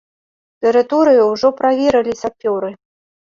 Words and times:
Тэрыторыю 0.63 1.27
ўжо 1.33 1.47
праверылі 1.61 2.13
сапёры. 2.25 2.73